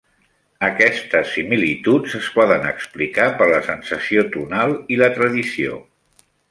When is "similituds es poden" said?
1.33-2.67